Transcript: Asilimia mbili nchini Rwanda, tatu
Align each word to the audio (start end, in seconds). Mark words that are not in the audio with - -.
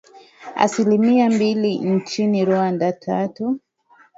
Asilimia 0.55 1.29
mbili 1.29 1.79
nchini 1.79 2.45
Rwanda, 2.45 2.91
tatu 2.91 3.59